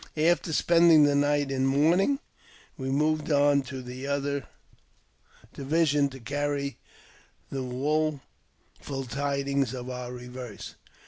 After 0.17 0.51
spending 0.51 1.03
the 1.03 1.13
night 1.13 1.51
in 1.51 1.67
mourning, 1.67 2.17
we 2.75 2.89
moved 2.89 3.31
on 3.31 3.61
to 3.61 3.83
the 3.83 4.07
other 4.07 4.47
division, 5.53 6.09
to 6.09 6.19
carry 6.19 6.79
the 7.51 7.61
woeful 7.61 9.05
tidings 9.07 9.75
of 9.75 9.91
our 9.91 10.11
reverse. 10.11 10.73